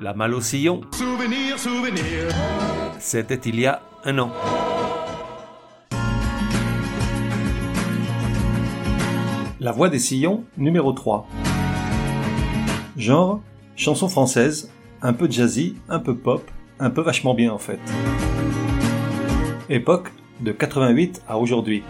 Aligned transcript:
La 0.00 0.14
malle 0.14 0.34
au 0.34 0.40
sillon, 0.40 0.82
Souvenir, 0.92 1.58
souvenir. 1.58 2.02
c'était 3.00 3.34
il 3.48 3.58
y 3.58 3.66
a 3.66 3.82
un 4.04 4.18
an. 4.18 4.30
La 9.58 9.72
voix 9.72 9.88
des 9.88 9.98
sillons, 9.98 10.44
numéro 10.56 10.92
3. 10.92 11.26
Genre, 12.96 13.40
chanson 13.74 14.08
française, 14.08 14.70
un 15.02 15.12
peu 15.12 15.28
jazzy, 15.28 15.74
un 15.88 15.98
peu 15.98 16.14
pop, 16.14 16.48
un 16.78 16.90
peu 16.90 17.02
vachement 17.02 17.34
bien 17.34 17.52
en 17.52 17.58
fait. 17.58 17.80
Époque, 19.68 20.12
de 20.40 20.52
88 20.52 21.22
à 21.28 21.38
aujourd'hui. 21.38 21.82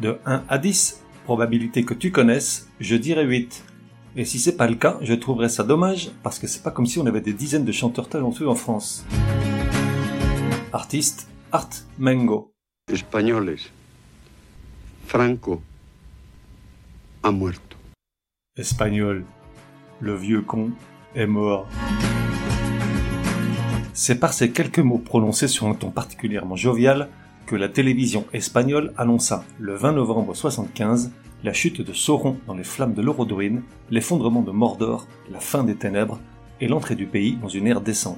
De 0.00 0.18
1 0.26 0.44
à 0.48 0.58
10, 0.58 1.02
probabilité 1.24 1.84
que 1.84 1.94
tu 1.94 2.12
connaisses, 2.12 2.68
je 2.78 2.94
dirais 2.94 3.24
8. 3.24 3.64
Et 4.16 4.24
si 4.24 4.38
c'est 4.38 4.56
pas 4.56 4.68
le 4.68 4.76
cas, 4.76 4.98
je 5.02 5.12
trouverais 5.12 5.48
ça 5.48 5.64
dommage, 5.64 6.12
parce 6.22 6.38
que 6.38 6.46
c'est 6.46 6.62
pas 6.62 6.70
comme 6.70 6.86
si 6.86 7.00
on 7.00 7.06
avait 7.06 7.20
des 7.20 7.32
dizaines 7.32 7.64
de 7.64 7.72
chanteurs 7.72 8.08
talentueux 8.08 8.48
en 8.48 8.54
France. 8.54 9.04
Artiste, 10.72 11.26
Art 11.50 11.70
Mengo. 11.98 12.52
españoles. 12.92 13.58
Franco 15.06 15.62
ha 17.24 17.32
muerto. 17.32 17.76
Espagnol. 18.56 19.24
Le 20.00 20.14
vieux 20.14 20.42
con 20.42 20.70
est 21.16 21.26
mort. 21.26 21.66
C'est 23.94 24.20
par 24.20 24.32
ces 24.32 24.50
quelques 24.52 24.78
mots 24.78 24.98
prononcés 24.98 25.48
sur 25.48 25.66
un 25.66 25.74
ton 25.74 25.90
particulièrement 25.90 26.56
jovial 26.56 27.08
que 27.46 27.56
la 27.56 27.68
télévision 27.68 28.26
espagnole 28.32 28.92
annonça 28.96 29.44
le 29.58 29.74
20 29.74 29.92
novembre 29.92 30.34
75 30.34 31.10
la 31.44 31.52
chute 31.52 31.82
de 31.82 31.92
Sauron 31.92 32.38
dans 32.46 32.54
les 32.54 32.64
flammes 32.64 32.94
de 32.94 33.02
l'Orodoine, 33.02 33.62
l'effondrement 33.90 34.40
de 34.40 34.50
Mordor, 34.50 35.06
la 35.30 35.40
fin 35.40 35.62
des 35.62 35.74
ténèbres 35.74 36.18
et 36.62 36.68
l'entrée 36.68 36.94
du 36.94 37.04
pays 37.04 37.36
dans 37.36 37.48
une 37.48 37.66
ère 37.66 37.82
décente. 37.82 38.16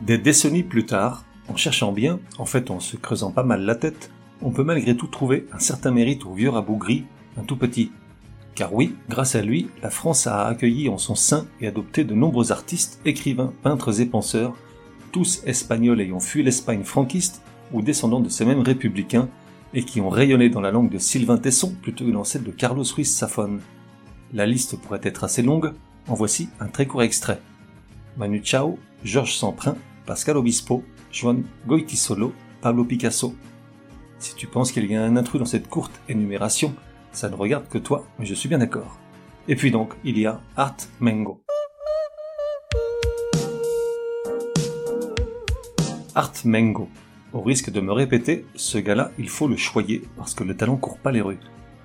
Des 0.00 0.18
décennies 0.18 0.64
plus 0.64 0.84
tard, 0.84 1.24
en 1.48 1.56
cherchant 1.56 1.92
bien, 1.92 2.18
en 2.38 2.44
fait 2.44 2.72
en 2.72 2.80
se 2.80 2.96
creusant 2.96 3.30
pas 3.30 3.44
mal 3.44 3.62
la 3.62 3.76
tête, 3.76 4.10
on 4.42 4.50
peut 4.50 4.64
malgré 4.64 4.96
tout 4.96 5.06
trouver 5.06 5.46
un 5.52 5.60
certain 5.60 5.92
mérite 5.92 6.26
au 6.26 6.34
vieux 6.34 6.50
rabougri, 6.50 7.04
un 7.36 7.44
tout 7.44 7.56
petit. 7.56 7.92
Car 8.56 8.74
oui, 8.74 8.96
grâce 9.08 9.36
à 9.36 9.42
lui, 9.42 9.68
la 9.80 9.90
France 9.90 10.26
a 10.26 10.48
accueilli 10.48 10.88
en 10.88 10.98
son 10.98 11.14
sein 11.14 11.46
et 11.60 11.68
adopté 11.68 12.02
de 12.02 12.14
nombreux 12.14 12.50
artistes, 12.50 13.00
écrivains, 13.04 13.52
peintres 13.62 14.00
et 14.00 14.06
penseurs, 14.06 14.56
tous 15.12 15.40
espagnols 15.46 16.00
ayant 16.00 16.20
fui 16.20 16.42
l'Espagne 16.42 16.82
franquiste 16.82 17.42
ou 17.72 17.80
descendants 17.80 18.20
de 18.20 18.28
ces 18.28 18.44
mêmes 18.44 18.60
républicains, 18.62 19.28
et 19.74 19.84
qui 19.84 20.00
ont 20.00 20.10
rayonné 20.10 20.48
dans 20.48 20.60
la 20.60 20.70
langue 20.70 20.90
de 20.90 20.98
Sylvain 20.98 21.38
Tesson 21.38 21.74
plutôt 21.80 22.04
que 22.04 22.10
dans 22.10 22.24
celle 22.24 22.44
de 22.44 22.50
Carlos 22.50 22.84
Ruiz 22.94 23.10
Safon. 23.10 23.58
La 24.32 24.46
liste 24.46 24.76
pourrait 24.76 25.00
être 25.02 25.24
assez 25.24 25.42
longue, 25.42 25.72
en 26.08 26.14
voici 26.14 26.48
un 26.60 26.68
très 26.68 26.86
court 26.86 27.02
extrait. 27.02 27.40
Manu 28.16 28.42
Chao, 28.44 28.78
Georges 29.04 29.34
Semprin, 29.34 29.76
Pascal 30.06 30.36
Obispo, 30.36 30.84
Juan 31.12 31.42
Goitisolo, 31.66 32.32
Pablo 32.60 32.84
Picasso. 32.84 33.34
Si 34.18 34.34
tu 34.34 34.46
penses 34.46 34.72
qu'il 34.72 34.90
y 34.90 34.94
a 34.94 35.02
un 35.02 35.16
intrus 35.16 35.38
dans 35.38 35.46
cette 35.46 35.68
courte 35.68 36.00
énumération, 36.08 36.74
ça 37.12 37.28
ne 37.28 37.34
regarde 37.34 37.68
que 37.68 37.78
toi, 37.78 38.06
mais 38.18 38.26
je 38.26 38.34
suis 38.34 38.48
bien 38.48 38.58
d'accord. 38.58 38.98
Et 39.48 39.56
puis 39.56 39.70
donc, 39.70 39.94
il 40.04 40.18
y 40.18 40.26
a 40.26 40.40
Art 40.56 40.76
Mengo. 41.00 41.42
Art 46.14 46.32
Mengo. 46.44 46.88
Au 47.32 47.40
risque 47.40 47.70
de 47.70 47.80
me 47.80 47.92
répéter, 47.92 48.44
ce 48.56 48.76
gars-là, 48.76 49.10
il 49.18 49.30
faut 49.30 49.48
le 49.48 49.56
choyer 49.56 50.02
parce 50.18 50.34
que 50.34 50.44
le 50.44 50.54
talent 50.54 50.76
court 50.76 50.98
pas 50.98 51.12
les 51.12 51.22
rues. 51.22 51.38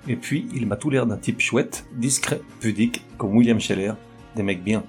Et 0.06 0.14
puis, 0.14 0.46
il 0.54 0.66
m'a 0.66 0.76
tout 0.76 0.90
l'air 0.90 1.06
d'un 1.06 1.16
type 1.16 1.40
chouette, 1.40 1.86
discret, 1.96 2.42
pudique, 2.60 3.02
comme 3.16 3.34
William 3.34 3.58
Scheller, 3.58 3.94
des 4.36 4.42
mecs 4.42 4.62
bien. 4.62 4.84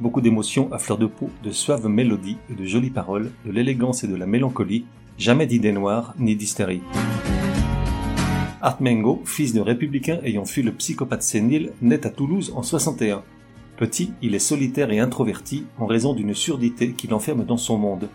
Beaucoup 0.00 0.20
d'émotions 0.20 0.72
à 0.72 0.78
fleur 0.78 0.98
de 0.98 1.06
peau, 1.06 1.30
de 1.44 1.52
suaves 1.52 1.86
mélodies 1.86 2.38
et 2.50 2.54
de 2.54 2.64
jolies 2.64 2.90
paroles, 2.90 3.30
de 3.46 3.52
l'élégance 3.52 4.02
et 4.02 4.08
de 4.08 4.16
la 4.16 4.26
mélancolie, 4.26 4.84
jamais 5.16 5.46
d'idées 5.46 5.70
noires 5.70 6.12
ni 6.18 6.34
d'hystérie. 6.34 6.82
Art 8.62 8.82
Mengo, 8.82 9.22
fils 9.24 9.54
de 9.54 9.60
républicain 9.60 10.18
ayant 10.24 10.44
fui 10.44 10.62
le 10.62 10.72
psychopathe 10.72 11.22
sénile, 11.22 11.72
naît 11.82 12.04
à 12.04 12.10
Toulouse 12.10 12.52
en 12.56 12.64
61. 12.64 13.22
Petit, 13.76 14.12
il 14.22 14.34
est 14.34 14.40
solitaire 14.40 14.90
et 14.90 14.98
introverti 14.98 15.66
en 15.78 15.86
raison 15.86 16.14
d'une 16.14 16.34
surdité 16.34 16.94
qui 16.94 17.06
l'enferme 17.06 17.44
dans 17.44 17.56
son 17.56 17.78
monde. 17.78 18.08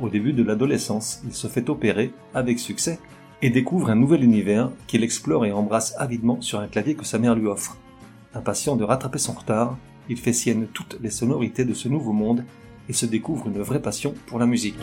Au 0.00 0.08
début 0.08 0.32
de 0.32 0.42
l'adolescence, 0.42 1.20
il 1.26 1.34
se 1.34 1.46
fait 1.46 1.68
opérer, 1.68 2.10
avec 2.32 2.58
succès, 2.58 2.98
et 3.42 3.50
découvre 3.50 3.90
un 3.90 3.96
nouvel 3.96 4.24
univers 4.24 4.70
qu'il 4.86 5.04
explore 5.04 5.44
et 5.44 5.52
embrasse 5.52 5.94
avidement 5.98 6.40
sur 6.40 6.58
un 6.58 6.68
clavier 6.68 6.94
que 6.94 7.04
sa 7.04 7.18
mère 7.18 7.34
lui 7.34 7.46
offre. 7.46 7.76
Impatient 8.34 8.76
de 8.76 8.84
rattraper 8.84 9.18
son 9.18 9.32
retard, 9.32 9.76
il 10.08 10.16
fait 10.16 10.32
sienne 10.32 10.68
toutes 10.72 10.96
les 11.02 11.10
sonorités 11.10 11.66
de 11.66 11.74
ce 11.74 11.88
nouveau 11.88 12.12
monde 12.12 12.44
et 12.88 12.94
se 12.94 13.04
découvre 13.04 13.48
une 13.48 13.60
vraie 13.60 13.82
passion 13.82 14.14
pour 14.26 14.38
la 14.38 14.46
musique. 14.46 14.78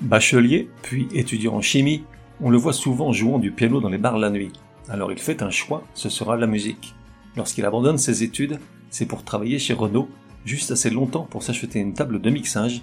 Bachelier, 0.00 0.68
puis 0.82 1.06
étudiant 1.14 1.54
en 1.54 1.60
chimie, 1.60 2.02
on 2.40 2.50
le 2.50 2.58
voit 2.58 2.72
souvent 2.72 3.12
jouant 3.12 3.38
du 3.38 3.52
piano 3.52 3.80
dans 3.80 3.88
les 3.88 3.98
bars 3.98 4.18
la 4.18 4.30
nuit. 4.30 4.52
Alors 4.88 5.12
il 5.12 5.18
fait 5.18 5.42
un 5.42 5.50
choix, 5.50 5.84
ce 5.94 6.08
sera 6.08 6.36
la 6.36 6.46
musique. 6.46 6.94
Lorsqu'il 7.36 7.64
abandonne 7.64 7.98
ses 7.98 8.24
études, 8.24 8.58
c'est 8.90 9.06
pour 9.06 9.22
travailler 9.22 9.58
chez 9.58 9.74
Renault, 9.74 10.08
juste 10.44 10.72
assez 10.72 10.90
longtemps 10.90 11.28
pour 11.30 11.42
s'acheter 11.42 11.78
une 11.78 11.94
table 11.94 12.20
de 12.20 12.30
mixage, 12.30 12.82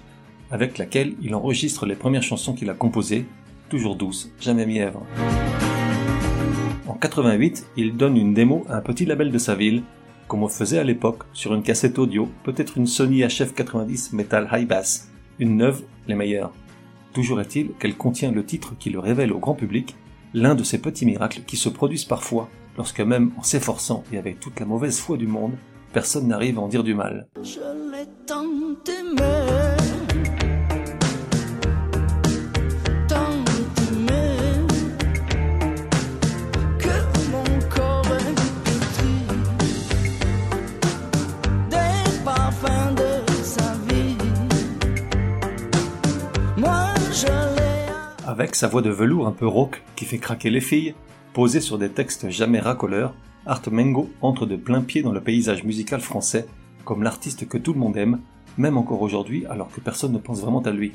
avec 0.50 0.78
laquelle 0.78 1.14
il 1.22 1.34
enregistre 1.34 1.86
les 1.86 1.94
premières 1.94 2.22
chansons 2.22 2.54
qu'il 2.54 2.70
a 2.70 2.74
composées, 2.74 3.26
toujours 3.68 3.96
douces, 3.96 4.30
jamais 4.40 4.66
mièvres. 4.66 5.04
En 6.86 6.94
88, 6.94 7.66
il 7.76 7.96
donne 7.96 8.16
une 8.16 8.34
démo 8.34 8.64
à 8.68 8.76
un 8.76 8.80
petit 8.80 9.04
label 9.04 9.30
de 9.30 9.38
sa 9.38 9.54
ville, 9.54 9.82
comme 10.28 10.42
on 10.42 10.48
faisait 10.48 10.78
à 10.78 10.84
l'époque 10.84 11.24
sur 11.32 11.54
une 11.54 11.62
cassette 11.62 11.98
audio, 11.98 12.28
peut-être 12.44 12.78
une 12.78 12.86
Sony 12.86 13.22
HF90 13.22 14.14
Metal 14.14 14.48
High 14.52 14.66
Bass, 14.66 15.10
une 15.38 15.56
neuve, 15.56 15.82
les 16.08 16.14
meilleures. 16.14 16.52
Toujours 17.12 17.40
est-il 17.40 17.72
qu'elle 17.78 17.96
contient 17.96 18.32
le 18.32 18.44
titre 18.44 18.74
qui 18.78 18.90
le 18.90 18.98
révèle 18.98 19.32
au 19.32 19.38
grand 19.38 19.54
public, 19.54 19.96
l'un 20.34 20.54
de 20.54 20.64
ces 20.64 20.78
petits 20.78 21.06
miracles 21.06 21.42
qui 21.46 21.56
se 21.56 21.68
produisent 21.68 22.04
parfois 22.04 22.48
lorsque 22.76 23.00
même 23.00 23.32
en 23.38 23.42
s'efforçant 23.42 24.04
et 24.12 24.18
avec 24.18 24.38
toute 24.40 24.60
la 24.60 24.66
mauvaise 24.66 24.98
foi 24.98 25.16
du 25.16 25.26
monde, 25.26 25.52
personne 25.92 26.28
n'arrive 26.28 26.58
à 26.58 26.62
en 26.62 26.68
dire 26.68 26.84
du 26.84 26.94
mal. 26.94 27.28
Je 27.42 27.60
Avec 48.28 48.56
sa 48.56 48.66
voix 48.66 48.82
de 48.82 48.90
velours 48.90 49.28
un 49.28 49.32
peu 49.32 49.46
rauque 49.46 49.84
qui 49.94 50.04
fait 50.04 50.18
craquer 50.18 50.50
les 50.50 50.60
filles, 50.60 50.96
posée 51.32 51.60
sur 51.60 51.78
des 51.78 51.90
textes 51.90 52.28
jamais 52.28 52.58
racoleurs, 52.58 53.14
Art 53.46 53.62
Mengo 53.70 54.10
entre 54.20 54.46
de 54.46 54.56
plein 54.56 54.82
pied 54.82 55.02
dans 55.02 55.12
le 55.12 55.20
paysage 55.20 55.62
musical 55.62 56.00
français 56.00 56.48
comme 56.84 57.04
l'artiste 57.04 57.46
que 57.46 57.56
tout 57.56 57.72
le 57.72 57.78
monde 57.78 57.96
aime, 57.96 58.18
même 58.58 58.78
encore 58.78 59.02
aujourd'hui 59.02 59.46
alors 59.46 59.70
que 59.70 59.80
personne 59.80 60.10
ne 60.10 60.18
pense 60.18 60.40
vraiment 60.40 60.60
à 60.62 60.72
lui. 60.72 60.90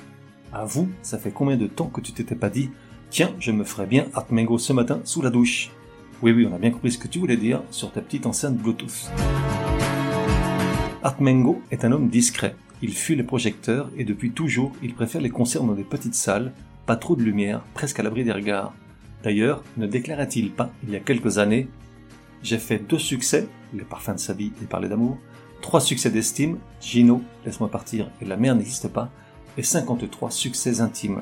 À 0.51 0.65
vous, 0.65 0.89
ça 1.03 1.17
fait 1.17 1.31
combien 1.31 1.55
de 1.55 1.67
temps 1.67 1.87
que 1.87 2.01
tu 2.01 2.11
t'étais 2.11 2.35
pas 2.35 2.49
dit 2.49 2.69
Tiens, 3.09 3.31
je 3.39 3.53
me 3.53 3.63
ferais 3.63 3.85
bien 3.85 4.07
Art 4.13 4.27
Mengo 4.29 4.57
ce 4.57 4.73
matin 4.73 4.99
sous 5.05 5.21
la 5.21 5.29
douche 5.29 5.71
Oui, 6.21 6.33
oui, 6.33 6.45
on 6.51 6.53
a 6.53 6.59
bien 6.59 6.71
compris 6.71 6.91
ce 6.91 6.97
que 6.97 7.07
tu 7.07 7.19
voulais 7.19 7.37
dire 7.37 7.63
sur 7.71 7.93
ta 7.93 8.01
petite 8.01 8.25
enceinte 8.25 8.57
Bluetooth. 8.57 9.09
Art 11.01 11.21
Mengo 11.21 11.61
est 11.71 11.85
un 11.85 11.93
homme 11.93 12.09
discret. 12.09 12.57
Il 12.81 12.93
fuit 12.93 13.15
les 13.15 13.23
projecteurs 13.23 13.89
et 13.97 14.03
depuis 14.03 14.31
toujours, 14.31 14.73
il 14.83 14.93
préfère 14.93 15.21
les 15.21 15.29
concerts 15.29 15.63
dans 15.63 15.75
des 15.75 15.85
petites 15.85 16.15
salles, 16.15 16.51
pas 16.91 16.97
trop 16.97 17.15
de 17.15 17.23
lumière, 17.23 17.61
presque 17.73 18.01
à 18.01 18.03
l'abri 18.03 18.25
des 18.25 18.33
regards. 18.33 18.73
D'ailleurs, 19.23 19.63
ne 19.77 19.87
déclarait-il 19.87 20.51
pas, 20.51 20.73
il 20.83 20.89
y 20.89 20.97
a 20.97 20.99
quelques 20.99 21.37
années, 21.37 21.69
J'ai 22.43 22.57
fait 22.57 22.79
deux 22.79 22.99
succès, 22.99 23.47
les 23.73 23.85
parfums 23.85 24.15
de 24.15 24.19
sa 24.19 24.33
vie 24.33 24.51
et 24.61 24.65
parler 24.65 24.89
d'amour, 24.89 25.17
trois 25.61 25.79
succès 25.79 26.09
d'estime, 26.09 26.57
Gino, 26.81 27.21
Laisse-moi 27.45 27.71
partir 27.71 28.11
et 28.19 28.25
La 28.25 28.35
mer 28.35 28.55
n'existe 28.55 28.89
pas, 28.89 29.09
et 29.57 29.63
53 29.63 30.31
succès 30.31 30.81
intimes. 30.81 31.21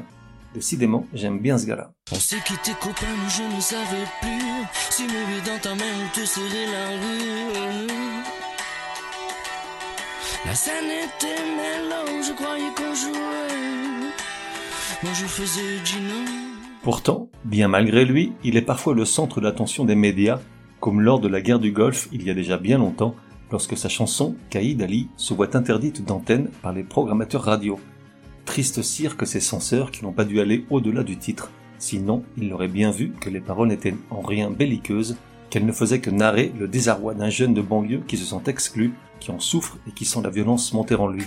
Décidément, 0.56 1.06
j'aime 1.14 1.38
bien 1.38 1.60
ce 1.60 1.68
gars-là. 1.68 1.92
Moi 15.02 15.14
je 15.14 15.26
faisais 15.26 15.86
Gino 15.86 16.14
Pourtant, 16.84 17.30
bien 17.46 17.70
malgré 17.70 18.04
lui, 18.04 18.34
il 18.44 18.58
est 18.58 18.62
parfois 18.62 18.94
le 18.94 19.06
centre 19.06 19.40
d'attention 19.40 19.86
des 19.86 19.96
médias, 19.96 20.42
comme 20.82 21.00
lors 21.00 21.22
de 21.22 21.30
la 21.30 21.40
guerre 21.40 21.60
du 21.60 21.72
Golfe 21.72 22.10
il 22.12 22.24
y 22.24 22.30
a 22.30 22.34
déjà 22.34 22.58
bien 22.58 22.80
longtemps, 22.80 23.16
lorsque 23.50 23.78
sa 23.78 23.88
chanson 23.88 24.36
Caïd 24.50 24.82
Ali 24.82 25.08
se 25.16 25.34
voit 25.34 25.56
interdite 25.56 26.04
d'antenne 26.04 26.50
par 26.62 26.74
les 26.74 26.84
programmateurs 26.84 27.44
radio. 27.44 27.80
Triste 28.44 28.82
cire 28.82 29.16
que 29.16 29.26
ces 29.26 29.40
censeurs 29.40 29.92
qui 29.92 30.04
n'ont 30.04 30.12
pas 30.12 30.26
dû 30.26 30.42
aller 30.42 30.66
au-delà 30.70 31.04
du 31.04 31.16
titre, 31.16 31.50
sinon 31.78 32.24
ils 32.38 32.50
l'auraient 32.50 32.68
bien 32.68 32.92
vu 32.92 33.14
que 33.22 33.30
les 33.30 33.40
paroles 33.40 33.70
n'étaient 33.70 33.96
en 34.10 34.20
rien 34.20 34.52
belliqueuses, 34.52 35.16
qu'elle 35.50 35.66
ne 35.66 35.72
faisait 35.72 36.02
que 36.02 36.10
narrer 36.10 36.52
le 36.60 36.68
désarroi 36.68 37.14
d'un 37.14 37.30
jeune 37.30 37.54
de 37.54 37.62
banlieue 37.62 38.04
qui 38.06 38.18
se 38.18 38.26
sent 38.26 38.42
exclu, 38.48 38.94
qui 39.22 39.32
en 39.32 39.40
souffre 39.40 39.78
et 39.88 39.92
qui 39.92 40.04
sent 40.04 40.20
la 40.22 40.30
violence 40.30 40.74
monter 40.74 40.96
en 40.96 41.08
lui. 41.08 41.24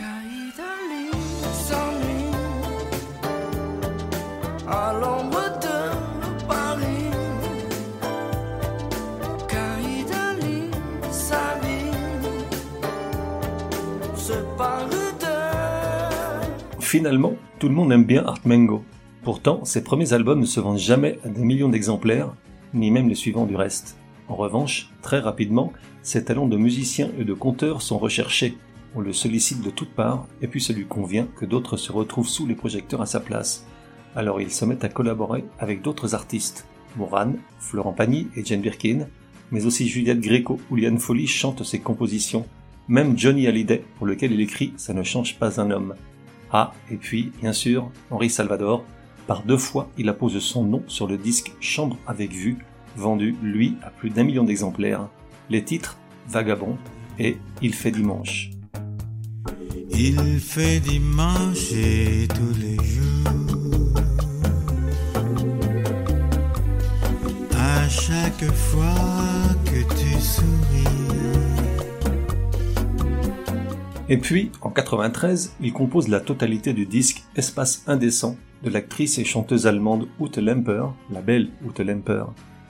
Finalement, 16.92 17.36
tout 17.58 17.70
le 17.70 17.74
monde 17.74 17.90
aime 17.90 18.04
bien 18.04 18.22
Art 18.26 18.42
Mengo. 18.44 18.84
Pourtant, 19.22 19.64
ses 19.64 19.82
premiers 19.82 20.12
albums 20.12 20.40
ne 20.40 20.44
se 20.44 20.60
vendent 20.60 20.76
jamais 20.76 21.18
à 21.24 21.30
des 21.30 21.42
millions 21.42 21.70
d'exemplaires, 21.70 22.34
ni 22.74 22.90
même 22.90 23.08
les 23.08 23.14
suivants 23.14 23.46
du 23.46 23.56
reste. 23.56 23.96
En 24.28 24.34
revanche, 24.36 24.90
très 25.00 25.18
rapidement, 25.18 25.72
ses 26.02 26.22
talents 26.22 26.48
de 26.48 26.58
musicien 26.58 27.08
et 27.18 27.24
de 27.24 27.32
conteur 27.32 27.80
sont 27.80 27.96
recherchés. 27.96 28.58
On 28.94 29.00
le 29.00 29.14
sollicite 29.14 29.62
de 29.62 29.70
toutes 29.70 29.94
parts, 29.94 30.26
et 30.42 30.48
puis 30.48 30.60
ça 30.60 30.74
lui 30.74 30.84
convient 30.84 31.26
que 31.34 31.46
d'autres 31.46 31.78
se 31.78 31.92
retrouvent 31.92 32.28
sous 32.28 32.46
les 32.46 32.54
projecteurs 32.54 33.00
à 33.00 33.06
sa 33.06 33.20
place. 33.20 33.64
Alors 34.14 34.42
il 34.42 34.50
se 34.50 34.66
met 34.66 34.84
à 34.84 34.90
collaborer 34.90 35.46
avec 35.58 35.80
d'autres 35.80 36.14
artistes. 36.14 36.66
Moran, 36.98 37.36
Florent 37.58 37.94
Pagny 37.94 38.28
et 38.36 38.44
Jane 38.44 38.60
Birkin, 38.60 39.06
mais 39.50 39.64
aussi 39.64 39.88
Juliette 39.88 40.20
Gréco 40.20 40.60
ou 40.70 40.76
Liane 40.76 40.98
Folly 40.98 41.26
chantent 41.26 41.64
ses 41.64 41.80
compositions. 41.80 42.44
Même 42.86 43.18
Johnny 43.18 43.46
Hallyday, 43.46 43.82
pour 43.96 44.06
lequel 44.06 44.32
il 44.32 44.42
écrit 44.42 44.74
Ça 44.76 44.92
ne 44.92 45.02
change 45.02 45.38
pas 45.38 45.58
un 45.58 45.70
homme. 45.70 45.94
Ah, 46.52 46.72
et 46.90 46.96
puis, 46.96 47.32
bien 47.40 47.52
sûr, 47.54 47.90
Henri 48.10 48.28
Salvador. 48.28 48.84
Par 49.26 49.43
deux 49.43 49.56
fois, 49.56 49.88
il 49.96 50.08
appose 50.08 50.38
son 50.40 50.64
nom 50.64 50.82
sur 50.87 51.06
le 51.06 51.16
disque 51.16 51.52
Chambre 51.60 51.96
avec 52.06 52.32
vue, 52.32 52.58
vendu, 52.96 53.34
lui, 53.43 53.76
à 53.82 53.90
plus 53.90 54.10
d'un 54.10 54.25
million 54.25 54.44
d'exemplaires. 54.44 55.08
Les 55.49 55.64
titres 55.64 55.96
Vagabond 56.28 56.76
et 57.19 57.38
Il 57.62 57.75
fait 57.75 57.90
dimanche. 57.90 58.50
Il 59.90 60.40
fait 60.40 60.81
dimanche 60.81 61.72
et 61.72 62.28
tous 62.28 62.58
les 62.60 62.76
jours. 62.76 63.94
À 67.56 67.88
chaque 67.88 68.52
fois 68.52 68.94
que 69.64 69.94
tu 69.94 70.20
souris. 70.20 71.51
Et 74.12 74.19
puis, 74.19 74.53
en 74.61 74.69
93, 74.69 75.56
il 75.62 75.73
compose 75.73 76.09
la 76.09 76.20
totalité 76.20 76.75
du 76.75 76.85
disque 76.85 77.25
Espace 77.35 77.82
indécent 77.87 78.37
de 78.62 78.69
l'actrice 78.69 79.17
et 79.17 79.25
chanteuse 79.25 79.67
allemande 79.67 80.06
Ute 80.20 80.37
Lemper, 80.37 80.85
la 81.11 81.23
belle 81.23 81.49
Ute 81.67 81.81
Lemper. 81.81 82.25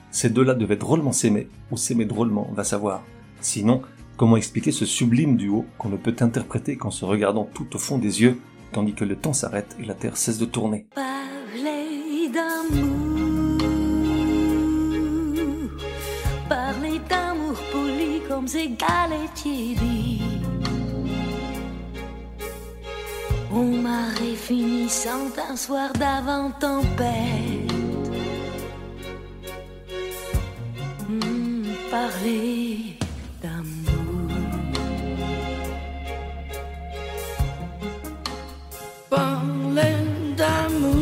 Ces 0.09 0.29
deux-là 0.29 0.53
devaient 0.53 0.77
drôlement 0.77 1.11
s'aimer, 1.11 1.49
ou 1.69 1.75
s'aimer 1.75 2.05
drôlement, 2.05 2.47
on 2.49 2.53
va 2.53 2.63
savoir. 2.63 3.03
Sinon, 3.41 3.81
comment 4.15 4.37
expliquer 4.37 4.71
ce 4.71 4.85
sublime 4.85 5.35
duo 5.35 5.65
qu'on 5.77 5.89
ne 5.89 5.97
peut 5.97 6.15
interpréter 6.21 6.77
qu'en 6.77 6.91
se 6.91 7.03
regardant 7.03 7.43
tout 7.53 7.75
au 7.75 7.77
fond 7.77 7.97
des 7.97 8.21
yeux, 8.21 8.39
tandis 8.71 8.93
que 8.93 9.03
le 9.03 9.17
temps 9.17 9.33
s'arrête 9.33 9.75
et 9.81 9.85
la 9.85 9.95
Terre 9.95 10.15
cesse 10.15 10.37
de 10.37 10.45
tourner? 10.45 10.87
Parler 10.95 12.29
d'amour, 12.33 12.87
d'amour 17.09 17.57
poli 17.73 18.21
comme 18.29 18.45
galetiers 18.45 19.75
dit. 19.75 20.21
On 23.55 23.65
marée 23.65 24.35
finissant 24.35 25.29
un 25.47 25.55
soir 25.55 25.93
d'avant 25.93 26.49
tempête. 26.59 27.71
Hmm, 31.07 31.61
parler 31.91 32.97
d'amour. 33.43 33.93
D'amour. 40.35 40.95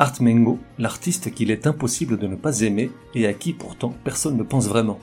Art 0.00 0.14
Mengo, 0.20 0.58
l'artiste 0.78 1.32
qu'il 1.32 1.52
est 1.52 1.68
impossible 1.68 2.18
de 2.18 2.26
ne 2.26 2.34
pas 2.34 2.62
aimer 2.62 2.90
et 3.14 3.28
à 3.28 3.32
qui 3.34 3.52
pourtant 3.52 3.94
personne 4.02 4.36
ne 4.36 4.42
pense 4.42 4.66
vraiment. 4.66 4.98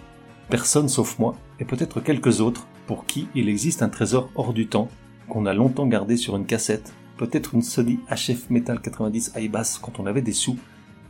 Personne 0.49 0.89
sauf 0.89 1.19
moi, 1.19 1.35
et 1.61 1.63
peut-être 1.63 2.01
quelques 2.01 2.41
autres, 2.41 2.67
pour 2.89 3.05
qui 3.05 3.27
il 3.35 3.49
existe 3.49 3.83
un 3.83 3.89
trésor 3.89 4.31
hors 4.33 4.51
du 4.51 4.65
temps, 4.65 4.89
qu'on 5.27 5.45
a 5.45 5.53
longtemps 5.53 5.85
gardé 5.85 6.17
sur 6.17 6.35
une 6.35 6.47
cassette, 6.47 6.91
peut-être 7.17 7.53
une 7.53 7.61
Sony 7.61 7.99
HF 8.09 8.49
Metal 8.49 8.81
90 8.81 9.33
high 9.37 9.51
bass 9.51 9.77
quand 9.77 9.99
on 9.99 10.07
avait 10.07 10.23
des 10.23 10.33
sous, 10.33 10.57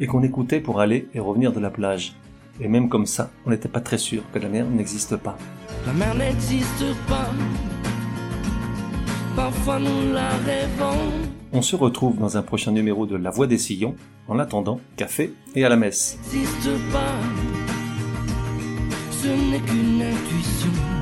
et 0.01 0.05
qu'on 0.05 0.21
écoutait 0.21 0.59
pour 0.59 0.81
aller 0.81 1.07
et 1.13 1.21
revenir 1.21 1.53
de 1.53 1.61
la 1.61 1.69
plage. 1.69 2.17
Et 2.59 2.67
même 2.67 2.89
comme 2.89 3.05
ça, 3.05 3.31
on 3.45 3.51
n'était 3.51 3.69
pas 3.69 3.79
très 3.79 3.97
sûr 3.97 4.23
que 4.33 4.39
la 4.39 4.49
mer 4.49 4.69
n'existe 4.69 5.15
pas. 5.15 5.37
La 5.87 5.93
mer 5.93 6.15
n'existe 6.15 6.93
pas. 7.07 7.29
Parfois 9.37 9.79
nous 9.79 10.13
la 10.13 10.31
rêvons. 10.31 11.13
On 11.53 11.61
se 11.61 11.77
retrouve 11.77 12.17
dans 12.17 12.35
un 12.35 12.41
prochain 12.41 12.73
numéro 12.73 13.05
de 13.05 13.15
La 13.15 13.29
Voix 13.29 13.47
des 13.47 13.57
Sillons. 13.57 13.95
En 14.27 14.37
attendant, 14.37 14.81
café 14.97 15.33
et 15.55 15.63
à 15.63 15.69
la 15.69 15.77
messe. 15.77 16.19
n'existe 16.33 16.71
pas. 16.91 17.15
Ce 19.11 19.27
n'est 19.27 19.61
qu'une 19.61 20.01
intuition. 20.01 20.98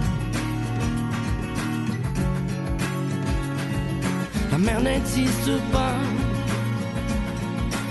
La 4.57 4.63
mer 4.63 4.81
n'existe 4.81 5.51
pas. 5.71 5.94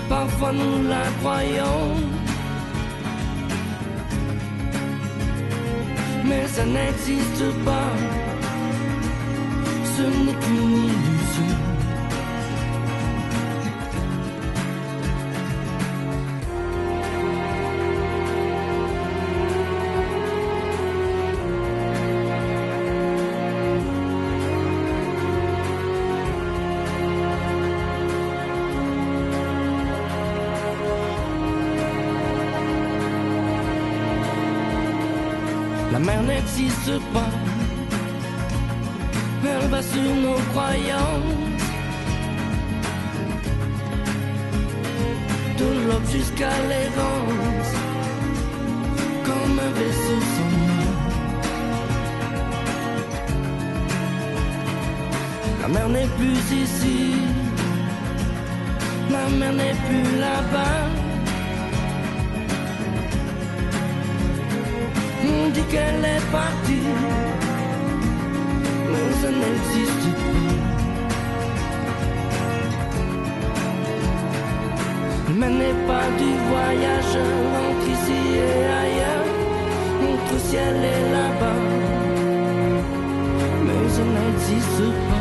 Parfois 0.09 0.51
nous 0.51 0.83
la 0.85 1.03
croyons. 1.19 1.95
Mais 6.25 6.45
ça 6.45 6.65
n'existe 6.65 7.45
pas. 7.63 7.93
Ce 9.95 10.01
n'est 10.01 10.39
qu'une 10.41 10.73
illusion. 10.89 11.76
La 35.97 36.03
mer 36.03 36.21
n'existe 36.21 36.99
pas. 37.11 37.31
Elle 39.43 39.67
va 39.67 39.81
sur 39.81 40.13
nos 40.25 40.39
croyances. 40.51 41.65
De 45.57 45.65
l'aube 45.87 46.07
jusqu'à 46.11 46.53
l'errance. 46.69 47.73
Comme 49.25 49.59
un 49.67 49.71
vaisseau 49.79 50.19
sans 50.35 50.53
nom. 50.67 50.93
La 55.63 55.67
mer 55.67 55.89
n'est 55.89 56.11
plus 56.19 56.41
ici. 56.63 57.15
La 59.09 59.27
mer 59.35 59.53
n'est 59.53 59.77
plus 59.87 60.19
là-bas. 60.19 61.06
On 65.29 65.49
dit 65.49 65.63
qu'elle 65.71 66.03
est 66.05 66.25
partie, 66.31 66.87
mais 68.91 69.09
ça 69.21 69.29
n'existe 69.41 70.09
pas. 70.21 70.55
Mais 75.39 75.49
n'est 75.49 75.79
pas 75.91 76.07
du 76.21 76.31
voyage 76.51 77.15
entre 77.65 77.89
ici 77.95 78.19
et 78.47 78.59
ailleurs, 78.81 79.29
entre 80.09 80.37
ciel 80.47 80.75
et 80.95 81.03
là-bas. 81.15 81.61
Mais 83.65 83.83
ça 83.95 84.03
n'existe 84.15 84.85
pas. 85.09 85.16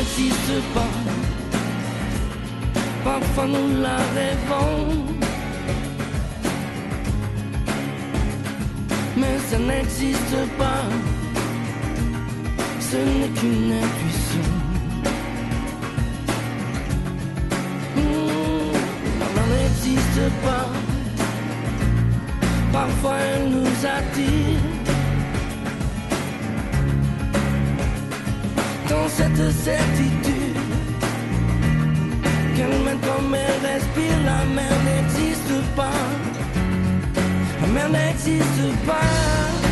N'existe 0.00 0.62
pas. 0.74 0.92
Parfois 3.04 3.46
nous 3.46 3.82
la 3.82 3.96
rêvons. 4.16 5.04
Mais 9.16 9.36
ça 9.50 9.58
n'existe 9.58 10.38
pas. 10.58 10.84
Ce 12.80 12.96
n'est 12.96 13.32
qu'une 13.38 13.72
intuition. 13.84 14.48
Hmm, 17.96 18.72
La 19.20 19.26
mer 19.34 19.46
n'existe 19.54 20.26
pas. 20.44 20.66
Parfois 22.72 23.16
elle 23.34 23.50
nous 23.50 23.76
attire. 23.98 24.69
Cette 29.16 29.50
certitude 29.52 30.56
qu'elle 32.56 32.78
mène 32.84 32.98
comme 33.00 33.34
elle 33.34 33.72
respire, 33.72 34.18
la 34.24 34.44
mer 34.54 34.72
n'existe 34.86 35.74
pas. 35.76 36.00
La 37.60 37.66
mer 37.68 37.88
n'existe 37.90 38.86
pas. 38.86 39.69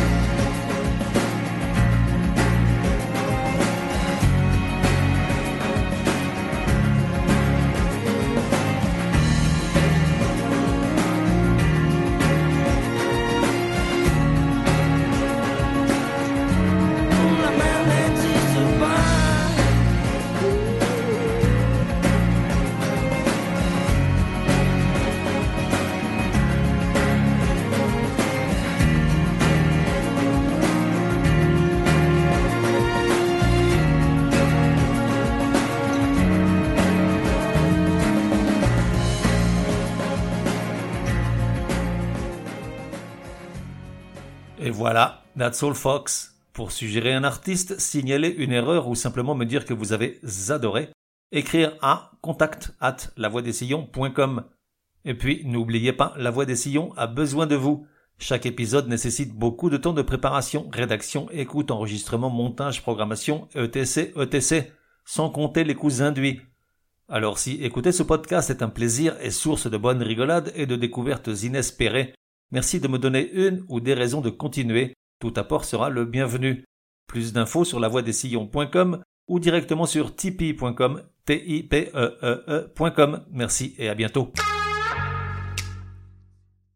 Et 44.61 44.71
voilà, 44.71 45.23
that's 45.37 45.63
all 45.63 45.73
Fox. 45.73 46.35
Pour 46.51 46.73
suggérer 46.73 47.13
un 47.13 47.23
artiste, 47.23 47.79
signaler 47.79 48.27
une 48.27 48.51
erreur 48.51 48.89
ou 48.89 48.95
simplement 48.95 49.33
me 49.33 49.45
dire 49.45 49.63
que 49.63 49.73
vous 49.73 49.93
avez 49.93 50.19
adoré, 50.49 50.89
écrire 51.31 51.77
à 51.81 52.11
contact 52.21 52.75
at 52.81 52.97
lavoidessillons.com. 53.15 54.43
Et 55.05 55.13
puis, 55.13 55.43
n'oubliez 55.45 55.93
pas, 55.93 56.13
La 56.17 56.29
Voix 56.29 56.45
des 56.45 56.57
Sillons 56.57 56.91
a 56.97 57.07
besoin 57.07 57.47
de 57.47 57.55
vous. 57.55 57.87
Chaque 58.17 58.45
épisode 58.45 58.89
nécessite 58.89 59.33
beaucoup 59.33 59.69
de 59.69 59.77
temps 59.77 59.93
de 59.93 60.01
préparation, 60.01 60.69
rédaction, 60.73 61.29
écoute, 61.31 61.71
enregistrement, 61.71 62.29
montage, 62.29 62.81
programmation, 62.81 63.47
etc., 63.55 64.11
etc., 64.19 64.63
sans 65.05 65.29
compter 65.29 65.63
les 65.63 65.75
coûts 65.75 66.01
induits. 66.01 66.41
Alors 67.07 67.39
si 67.39 67.63
écouter 67.63 67.93
ce 67.93 68.03
podcast 68.03 68.49
est 68.49 68.61
un 68.61 68.69
plaisir 68.69 69.15
et 69.21 69.31
source 69.31 69.71
de 69.71 69.77
bonnes 69.77 70.03
rigolades 70.03 70.51
et 70.53 70.65
de 70.65 70.75
découvertes 70.75 71.29
inespérées, 71.43 72.13
merci 72.51 72.79
de 72.79 72.87
me 72.87 72.97
donner 72.97 73.29
une 73.31 73.63
ou 73.69 73.79
des 73.79 73.93
raisons 73.93 74.21
de 74.21 74.29
continuer. 74.29 74.93
Tout 75.19 75.33
apport 75.35 75.65
sera 75.65 75.89
le 75.89 76.05
bienvenu. 76.05 76.65
Plus 77.07 77.33
d'infos 77.33 77.65
sur 77.65 77.79
lavoidessillons.com 77.79 79.01
ou 79.27 79.39
directement 79.39 79.85
sur 79.85 80.15
tipeee.com, 80.15 81.01
e 81.29 81.67
e 81.71 81.89
e.com. 82.23 83.25
Merci 83.31 83.75
et 83.77 83.89
à 83.89 83.95
bientôt. 83.95 84.31